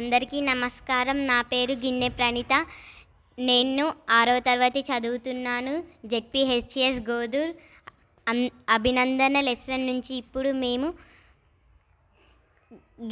[0.00, 1.26] అందరికీ నమస్కారం.
[1.26, 2.52] నా పేరు గిన్నె ప్రణీత.
[3.38, 5.72] నేను ఆరో తరగతి చదువుతున్నాను.
[6.04, 7.50] జెడ్పీహెచ్ఎస్ గోదూర్
[8.26, 10.88] అన్ అభినందన లెసన్ నుంచి ఇప్పుడు మేము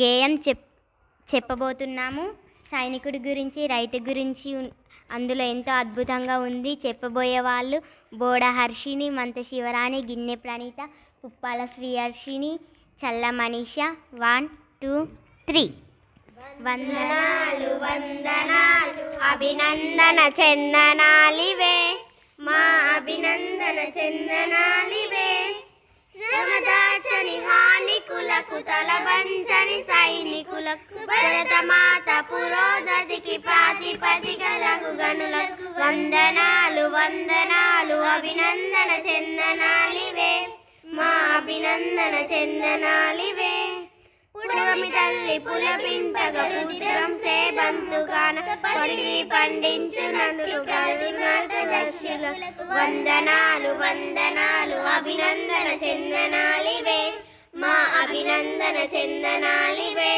[0.03, 0.63] గేయం చెప్
[1.35, 2.25] చెప్పబోతున్నాము.
[2.73, 4.53] సైనికుడి గురించి రైతు గురించి
[5.11, 6.73] అందులో ఎంతో అద్భుతంగా ఉంది.
[6.87, 7.81] చెప్పబోయే వాళ్ళు
[8.15, 10.89] బోడ హర్షిని మంత శివరాణి గిన్నె ప్రణీత
[11.25, 12.55] పుప్పాల శ్రీహర్షిని
[13.03, 13.77] చల్ల మనీష
[14.15, 14.49] వన్
[14.83, 15.05] టూ
[15.51, 15.67] త్రీ.
[16.57, 21.97] వందనాలు వందనాలు అభినందన చందనాలివే.
[22.41, 25.55] మా అభినందన చందనాలివే.
[26.19, 40.49] శ్రమదాచని హానికులకు తలవంచని సైనికులకు భరతమాత పురోగతికి ప్రాతిపదికలకు గనులకు వందనాలు వందనాలు అభినందన చందనాలివే.
[40.85, 43.68] మా అభినందన చందనాలివే.
[44.69, 57.13] భూమి తల్లి పులపింపగ రుద్రం సేబంతుగాన పడిని పండించునట్లు ప్రతి మార్గదర్శులకు వందనాలు వందనాలు అభినందన చందనాలివే.
[57.55, 60.13] మా అభినందన చందనాలివే.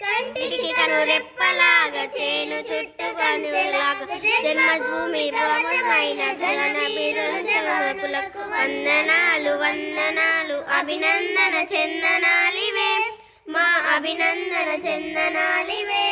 [0.00, 4.06] కంటికి కను రెప్పలాగా చేను చుట్టూ కంచెలాగా.
[4.44, 13.13] జన్మభూమి భవనమైన గణన బిరుల జవాపులకు వందనాలు వందనాలు అభినందన చందనాలివే.
[13.54, 16.06] మా అభినందన చెందనాలివే.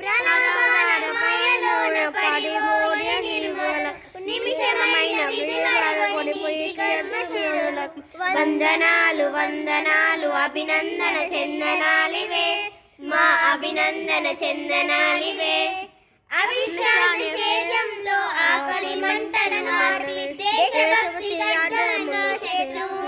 [0.00, 2.52] ప్రళయలోన పడి
[4.26, 5.16] నిమిషమైన
[8.36, 12.46] వందనాలు వందనాలు అభినందన చెందనాలివే.
[13.00, 15.56] మా అభినందన చెందనాలివే.
[16.30, 23.01] అవిశ్రాంతి స్టేడియంలో ఆకలి మంటను మార్పి దేశభక్తి గడ్డలను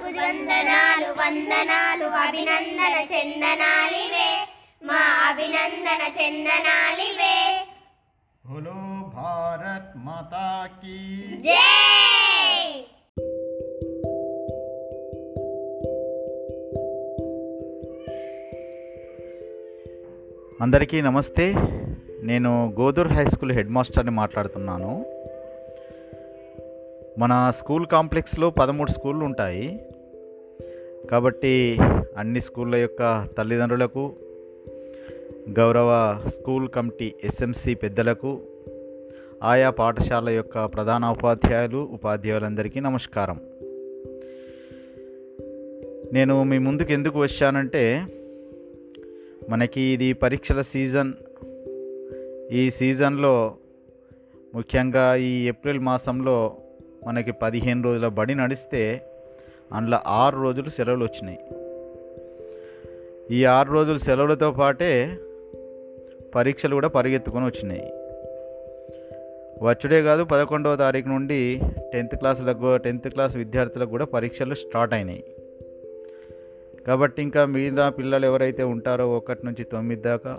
[0.00, 4.48] వందనాలు వందనాలు అభినందన చందనాలివే.
[4.82, 7.66] మా అభినందన చందనాలివే.
[8.46, 11.18] బోలో భారత్ మాతా కీ.
[11.42, 12.84] జై!
[20.60, 21.54] అందరికీ నమస్తే.
[22.22, 25.21] నేను గోదూర్ హై స్కూల్ హెడ్ మాస్టర్ని మాట్లాడుతున్నాను.
[27.18, 29.80] మన స్కూల్ కాంప్లెక్స్లో పదమూడు స్కూళ్ళు ఉంటాయి.
[31.10, 31.78] కాబట్టి
[32.16, 34.12] అన్ని స్కూళ్ళ యొక్క తల్లిదండ్రులకు
[35.50, 38.40] గౌరవ స్కూల్ కమిటీ ఎస్ఎంసి పెద్దలకు
[39.42, 43.40] ఆయా పాఠశాల యొక్క ప్రధాన ఉపాధ్యాయులు ఉపాధ్యాయులందరికీ నమస్కారం.
[46.12, 48.06] నేను మీ ముందుకు ఎందుకు వచ్చానంటే
[49.50, 51.12] మనకి ఇది పరీక్షల సీజన్.
[52.52, 53.54] ఈ సీజన్లో
[54.54, 56.56] ముఖ్యంగా ఈ ఏప్రిల్ మాసంలో
[57.06, 59.02] మనకి పదిహేను రోజుల బడి నడిస్తే
[59.72, 61.38] అందులో ఆరు రోజులు సెలవులు వచ్చినాయి.
[63.36, 65.18] ఈ ఆరు రోజులు సెలవులతో పాటే
[66.34, 67.92] పరీక్షలు కూడా పరిగెత్తుకొని వచ్చినాయి.
[69.62, 71.60] వచ్చుడే కాదు పదకొండవ తారీఖు నుండి
[71.92, 75.24] టెన్త్ క్లాసులకు టెన్త్ క్లాస్ విద్యార్థులకు కూడా పరీక్షలు స్టార్ట్ అయినాయి.
[76.86, 80.38] కాబట్టి ఇంకా మిగతా పిల్లలు ఎవరైతే ఉంటారో ఒకటి నుంచి తొమ్మిది దాకా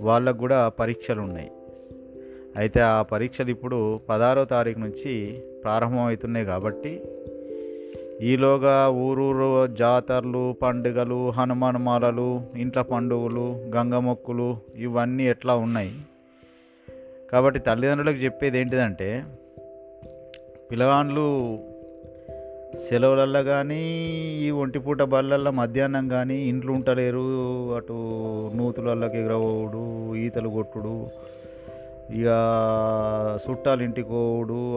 [0.00, 1.50] వాళ్ళకు కూడా పరీక్షలు ఉన్నాయి.
[2.58, 7.00] అయితే ఆ పరీక్షలు ఇప్పుడు పదహారో తారీఖు నుంచి ప్రారంభమవుతున్నాయి కాబట్టి
[8.22, 15.92] ఈలోగా ఊరూరు జాతరలు పండుగలు హనుమాన్ మాలలు ఇంట్ల పండుగలు గంగమొక్కులు ఇవన్నీ ఎట్లా ఉన్నాయి?
[17.32, 19.24] కాబట్టి తల్లిదండ్రులకు చెప్పేది ఏంటిదంటే
[20.70, 21.58] పిల్లగాండ్లు
[22.88, 23.82] సెలవులల్లో కానీ
[24.42, 27.24] ఈ ఒంటిపూట బళ్ళల్లో మధ్యాహ్నం కానీ ఇంట్లో ఉంటలేరు
[27.74, 27.92] అటు
[28.56, 31.06] నూతులల్లోకి ఎగరవోడు ఈతలు కొట్టుడు
[32.12, 32.26] ఇక
[33.50, 34.08] చుట్టాలు ఇంటికి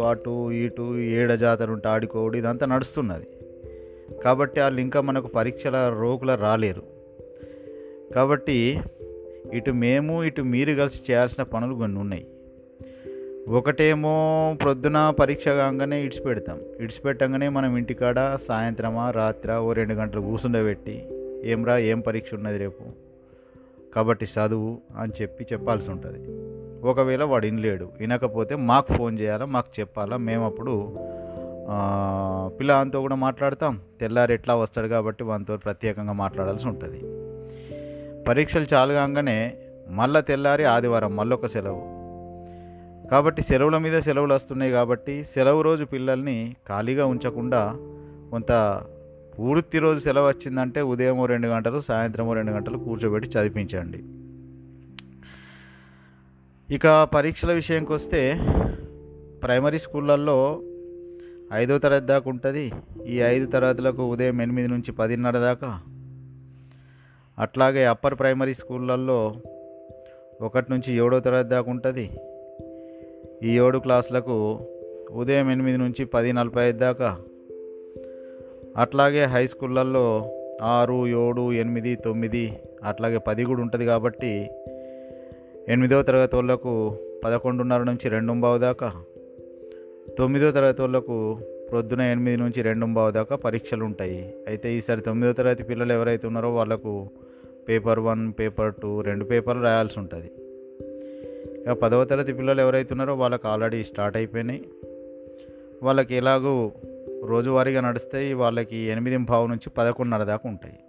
[0.09, 3.27] అటు ఇటు ఏడ జాతర ఉంటే ఆడుకోవుడు ఇదంతా నడుస్తున్నది.
[4.23, 6.83] కాబట్టి వాళ్ళు ఇంకా మనకు పరీక్షల రోకుల రాలేరు.
[8.15, 8.79] కాబట్టి
[9.53, 12.27] ఇటు మేము ఇటు మీరు కలిసి చేయాల్సిన పనులు కొన్ని ఉన్నాయి.
[13.49, 16.59] ఒకటేమో ప్రొద్దున పరీక్ష కాగానే ఇడిచిపెడతాం.
[16.79, 21.07] ఇడిచిపెట్టంగానే మనం ఇంటికాడ సాయంత్రమా రాత్ర ఓ రెండు గంటలు కూర్చుండబెట్టి
[21.43, 22.83] ఏం రా ఏం పరీక్ష ఉన్నది రేపు?
[23.95, 26.48] కాబట్టి చదువు అని చెప్పి చెప్పాల్సి ఉంటుంది.
[26.83, 30.95] ఒకవేళ వాడు వినలేడు వినకపోతే మాకు ఫోన్ చేయాలా మాకు చెప్పాలా మేము అప్పుడు
[32.59, 33.79] పిల్లలతో కూడా మాట్లాడతాం.
[34.01, 36.99] తెల్లారి ఎట్లా వస్తాడు కాబట్టి వానితో ప్రత్యేకంగా మాట్లాడాల్సి ఉంటుంది.
[38.23, 39.53] పరీక్షలు చాలు కాగానే
[39.89, 41.99] మళ్ళా తెల్లారి ఆదివారం మళ్ళొక సెలవు.
[43.09, 47.75] కాబట్టి సెలవుల మీద సెలవులు వస్తున్నాయి కాబట్టి సెలవు రోజు పిల్లల్ని ఖాళీగా ఉంచకుండా
[48.31, 48.81] కొంత
[49.39, 54.03] పూర్తి రోజు సెలవు వచ్చిందంటే ఉదయం రెండు గంటలు సాయంత్రం రెండు గంటలు కూర్చోబెట్టి చదివించండి.
[56.71, 58.39] ఇక పరీక్షల విషయంకి వస్తే
[59.43, 60.61] ప్రైమరీ స్కూళ్ళల్లో
[61.53, 62.71] ఐదో తరగతి దాకా ఉంటుంది.
[63.07, 65.81] ఈ ఐదు తరగతులకు ఉదయం ఎనిమిది నుంచి పదిన్నర దాకా.
[67.39, 69.33] అట్లాగే అప్పర్ ప్రైమరీ స్కూళ్ళల్లో
[70.41, 72.09] ఒకటి నుంచి ఏడో తరగతి దాకా ఉంటుంది.
[73.43, 74.59] ఈ ఏడు క్లాసులకు
[75.11, 77.17] ఉదయం ఎనిమిది నుంచి పది నలభై ఐదు దాకా.
[78.77, 80.31] అట్లాగే హై స్కూళ్ళల్లో
[80.61, 84.49] ఆరు ఏడు ఎనిమిది తొమ్మిది అట్లాగే పది కూడా ఉంటుంది కాబట్టి
[85.69, 89.03] ఎనిమిదవ తరగతి వాళ్ళకు పదకొండున్నర నుంచి రెండు బావు దాకా
[90.17, 91.39] తొమ్మిదో తరగతి వాళ్ళకు
[91.69, 96.53] ప్రొద్దున ఎనిమిది నుంచి రెండు బావు దాకా పరీక్షలు ఉంటాయి అయితే ఈసారి తొమ్మిదో తరగతి పిల్లలు ఎవరైతే ఉన్నారో
[96.53, 97.09] వాళ్ళకు
[97.69, 100.31] పేపర్ వన్ పేపర్ టూ రెండు పేపర్లు రాయాల్సి ఉంటుంది
[101.61, 104.63] ఇక పదవ తరగతి పిల్లలు ఎవరైతే ఉన్నారో వాళ్ళకి ఆల్రెడీ స్టార్ట్ అయిపోయినాయి.
[105.83, 106.71] వాళ్ళకి ఎలాగూ
[107.25, 110.79] రోజువారీగా నడుస్తాయి వాళ్ళకి ఎనిమిది భావు నుంచి పదకొండున్నర దాకా ఉంటాయి.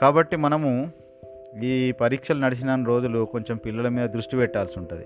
[0.00, 0.92] కాబట్టి మనము
[1.64, 5.04] ఈ పరీక్షలు నడిచిన రోజులు కొంచెం పిల్లల మీద దృష్టి పెట్టాల్సి ఉంటుంది.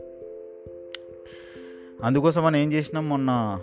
[2.04, 3.08] అందుకోసం మనం ఏం చేసినాం?
[3.08, 3.60] మొన్న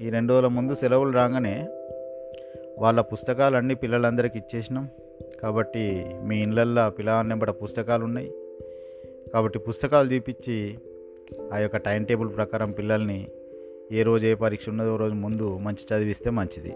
[0.00, 1.68] ఈ రెండు రోజుల ముందు సెలవులు రాగానే
[2.78, 4.88] వాళ్ళ పుస్తకాలు అన్నీ పిల్లలందరికీ ఇచ్చేసినాం.
[5.42, 8.32] కాబట్టి మీ ఇళ్ళల్లో పిల్లల నెంబడ పుస్తకాలు ఉన్నాయి.
[9.34, 10.78] కాబట్టి పుస్తకాలు తీపిచ్చి
[11.52, 13.28] ఆ యొక్క టైం టేబుల్ ప్రకారం పిల్లల్ని
[13.92, 16.74] ఏ రోజు ఏ పరీక్ష ఉన్నదో రోజు ముందు మంచి చదివిస్తే మంచిది.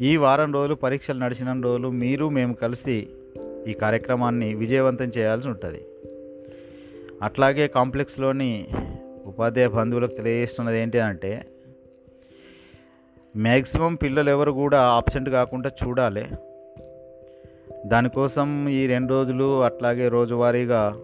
[0.00, 3.08] ఈ వారం రోజులు పరీక్షలు నడిచిన రోజులు మీరు మేము కలిసి
[3.66, 5.84] ఈ కార్యక్రమాన్ని విజయవంతం చేయాల్సి ఉంటుంది.
[7.22, 8.66] అట్లాగే కాంప్లెక్స్లోని
[9.26, 11.46] ఉపాధ్యాయ బంధువులకు తెలియజేస్తున్నది ఏంటి అంటే
[13.36, 16.26] మ్యాక్సిమం పిల్లలు ఎవరు కూడా ఆబ్సెంట్ కాకుండా చూడాలి.
[17.86, 20.98] దానికోసం ఈ రెండు రోజులు అట్లాగే రోజువారీగా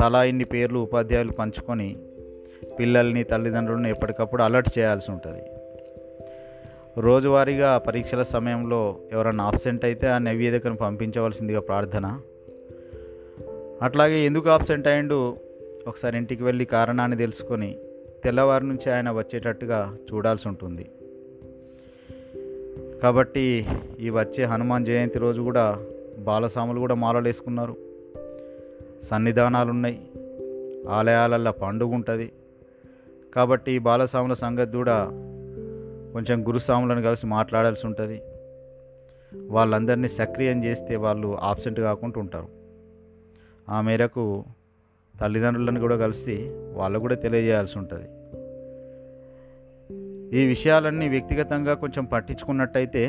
[0.00, 1.96] తలా ఇన్ని పేర్లు ఉపాధ్యాయులు పంచుకొని
[2.80, 5.42] పిల్లల్ని తల్లిదండ్రులను ఎప్పటికప్పుడు అలర్ట్ చేయాల్సి ఉంటుంది.
[6.98, 12.20] రోజువారీగా పరీక్షల సమయంలో ఎవరైనా ఆబ్సెంట్ అయితే ఆ నివేదికను పంపించవలసిందిగా ప్రార్థన.
[13.82, 15.36] అట్లాగే ఎందుకు ఆబ్సెంట్ అయ్యిండు?
[15.88, 17.78] ఒకసారి ఇంటికి వెళ్ళి కారణాన్ని తెలుసుకొని
[18.24, 20.90] తెల్లవారి నుంచి ఆయన వచ్చేటట్టుగా చూడాల్సి ఉంటుంది.
[23.02, 23.66] కాబట్టి
[24.00, 25.78] ఈ వచ్చే హనుమాన్ జయంతి రోజు కూడా
[26.18, 27.76] బాలస్వాములు కూడా మాలలు వేసుకున్నారు.
[29.02, 30.00] సన్నిధానాలు ఉన్నాయి
[30.88, 32.32] ఆలయాలల్లో పండుగ ఉంటుంది
[33.34, 35.10] కాబట్టి ఈ బాలస్వాముల సంగతి కూడా
[36.14, 38.18] కొంచెం గురుస్వాములను కలిసి మాట్లాడాల్సి ఉంటుంది.
[39.48, 42.48] వాళ్ళందరినీ సక్రియం చేస్తే వాళ్ళు ఆబ్సెంట్ కాకుండా ఉంటారు.
[43.68, 44.44] ఆ మేరకు
[45.20, 46.36] తల్లిదండ్రులను కూడా కలిసి
[46.72, 48.08] వాళ్ళు కూడా తెలియజేయాల్సి ఉంటుంది.
[50.38, 53.02] ఈ విషయాలన్నీ వ్యక్తిగతంగా కొంచెం పట్టించుకున్నట్టయితే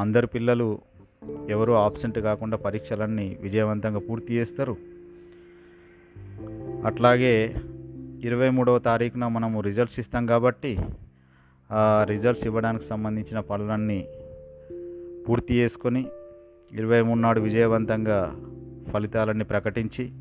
[0.00, 0.78] అందరు పిల్లలు
[1.48, 4.76] ఎవరు ఆబ్సెంట్ కాకుండా పరీక్షలన్నీ విజయవంతంగా పూర్తి చేస్తారు.
[6.86, 7.34] అట్లాగే
[8.24, 10.78] ఇరవై మూడవ తారీఖున మనము రిజల్ట్స్ ఇస్తాం కాబట్టి
[11.72, 14.08] ఆ రిజల్ట్స్ ఇవ్వడానికి సంబంధించిన పనులన్నీ
[15.28, 16.06] పూర్తి చేసుకొని
[16.72, 18.36] ఇరవై మూడు నాడు విజయవంతంగా
[18.92, 20.12] ఫలితాలన్నీ ప్రకటించి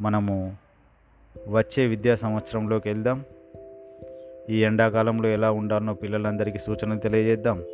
[0.00, 0.56] మనము
[1.48, 3.24] వచ్చే విద్యా సంవత్సరంలోకి వెళ్దాం.
[4.50, 7.64] ఈ ఎండాకాలంలో ఎలా ఉండాలనో పిల్లలందరికీ సూచనలు తెలియజేద్దాం.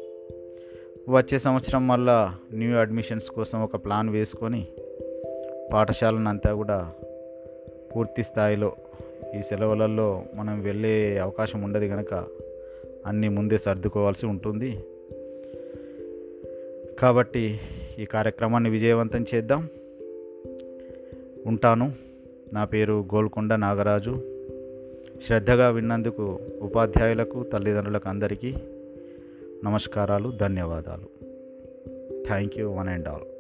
[1.09, 4.67] వచ్చే సంవత్సరం మళ్ళా న్యూ అడ్మిషన్స్ కోసం ఒక ప్లాన్ వేసుకొని
[5.73, 6.93] పాఠశాలను అంతా కూడా
[7.97, 8.73] పూర్తి స్థాయిలో
[9.39, 12.27] ఈ సెలవులలో మనం వెళ్ళే అవకాశం ఉండదు కనుక
[13.07, 14.85] అన్నీ ముందే సర్దుకోవాల్సి ఉంటుంది.
[16.99, 17.61] కాబట్టి
[17.99, 19.69] ఈ కార్యక్రమాన్ని విజయవంతం చేద్దాం.
[21.47, 21.93] ఉంటాను.
[22.53, 24.23] నా పేరు గోల్కొండ నాగరాజు.
[25.27, 28.55] శ్రద్ధగా విన్నందుకు ఉపాధ్యాయులకు తల్లిదండ్రులకు అందరికీ
[29.65, 31.29] నమస్కారాలు ధన్యవాదాలు.
[32.27, 33.38] Thank you one and all.